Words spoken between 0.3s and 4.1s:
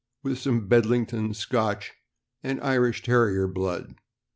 some Bedlington, Scotch, and Irish Terrier blood.